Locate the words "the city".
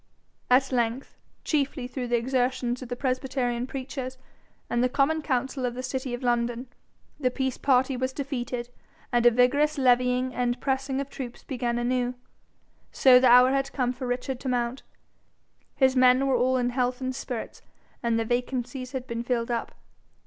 5.75-6.11